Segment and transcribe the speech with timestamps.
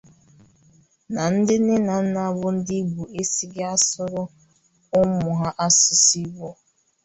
[1.13, 4.23] na ndị nne na nna bụ ndị Igbo esighị asụrụ
[4.99, 6.49] ụmụ ha asụsụ Igbo